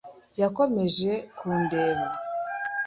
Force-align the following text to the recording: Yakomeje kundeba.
Yakomeje 0.41 1.11
kundeba. 1.37 2.05